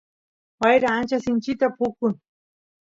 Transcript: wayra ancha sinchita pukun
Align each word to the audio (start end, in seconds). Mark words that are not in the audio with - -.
wayra 0.61 0.89
ancha 0.97 1.17
sinchita 1.23 1.67
pukun 1.77 2.13